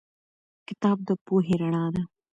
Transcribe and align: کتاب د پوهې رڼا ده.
کتاب 0.67 0.97
د 1.07 1.09
پوهې 1.25 1.53
رڼا 1.61 1.85
ده. 1.95 2.01